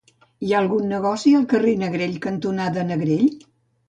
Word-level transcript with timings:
Hi 0.45 0.53
ha 0.53 0.59
algun 0.61 0.85
negoci 0.91 1.33
al 1.39 1.43
carrer 1.51 1.73
Negrell 1.81 2.15
cantonada 2.23 2.87
Negrell? 2.89 3.29